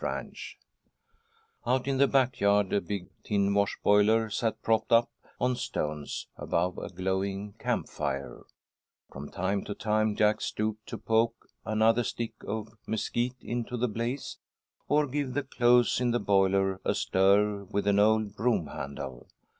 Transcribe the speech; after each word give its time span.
[Illustration: 0.01 0.31
"'WE 0.33 0.33
ALLEE 0.33 0.59
SAMEE 0.79 0.97
LAK 0.97 1.53
CHINAMEN,' 1.59 1.59
HE 1.63 1.63
SAID"] 1.63 1.73
Out 1.73 1.87
in 1.91 1.97
the 1.99 2.07
back 2.07 2.39
yard 2.39 2.73
a 2.73 2.81
big 2.81 3.07
tin 3.23 3.53
wash 3.53 3.77
boiler 3.83 4.29
sat 4.31 4.61
propped 4.63 4.91
up 4.91 5.09
on 5.39 5.55
stones, 5.55 6.27
above 6.37 6.77
a 6.79 6.89
glowing 6.89 7.53
camp 7.59 7.87
fire. 7.87 8.41
From 9.11 9.29
time 9.29 9.63
to 9.65 9.75
time 9.75 10.15
Jack 10.15 10.41
stooped 10.41 10.87
to 10.87 10.97
poke 10.97 11.47
another 11.65 12.03
stick 12.03 12.33
of 12.47 12.73
mesquite 12.87 13.35
into 13.41 13.77
the 13.77 13.87
blaze, 13.87 14.39
or 14.87 15.05
give 15.05 15.35
the 15.35 15.43
clothes 15.43 16.01
in 16.01 16.09
the 16.09 16.19
boiler 16.19 16.81
a 16.83 16.95
stir 16.95 17.63
with 17.65 17.85
an 17.85 17.99
old 17.99 18.35
broom 18.35 18.65
handle. 18.69 19.27